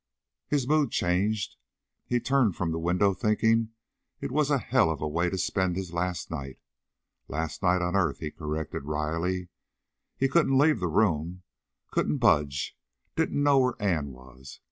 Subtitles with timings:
[0.47, 1.57] His mood changed.
[2.07, 3.69] He turned from the window thinking
[4.19, 6.57] it was a hell of a way to spend his last night.
[7.27, 9.49] Last night on earth, he corrected wryly.
[10.17, 11.43] He couldn't leave the room,
[11.91, 12.75] couldn't budge,
[13.15, 14.59] didn't know where Ann was.